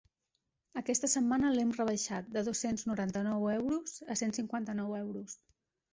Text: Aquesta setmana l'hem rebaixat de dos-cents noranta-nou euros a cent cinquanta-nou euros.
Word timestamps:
Aquesta 0.79 1.09
setmana 1.15 1.51
l'hem 1.57 1.73
rebaixat 1.75 2.33
de 2.37 2.43
dos-cents 2.49 2.87
noranta-nou 2.93 3.45
euros 3.59 3.95
a 4.15 4.19
cent 4.23 4.35
cinquanta-nou 4.39 4.97
euros. 5.03 5.37